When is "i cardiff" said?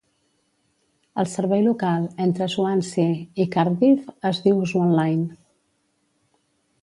3.45-4.09